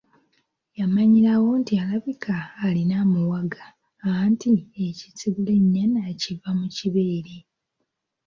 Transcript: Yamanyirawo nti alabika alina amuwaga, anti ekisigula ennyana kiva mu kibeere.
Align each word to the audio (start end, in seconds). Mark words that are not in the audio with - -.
Yamanyirawo 0.79 1.49
nti 1.61 1.73
alabika 1.83 2.35
alina 2.65 2.95
amuwaga, 3.05 3.63
anti 4.21 4.49
ekisigula 4.85 5.51
ennyana 5.59 6.01
kiva 6.21 6.49
mu 6.59 6.67
kibeere. 6.75 7.37